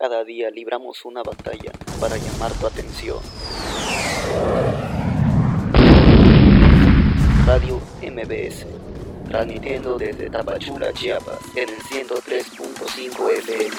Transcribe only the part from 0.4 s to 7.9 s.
libramos una batalla para llamar tu atención. Radio